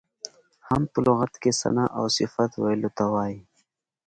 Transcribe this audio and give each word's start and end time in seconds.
حمد 0.67 0.87
په 0.93 0.99
لغت 1.05 1.33
کې 1.41 1.51
ثنا 1.59 1.85
او 1.97 2.03
صفت 2.17 2.51
ویلو 2.61 2.89
ته 2.97 3.03
وایي. 3.13 3.39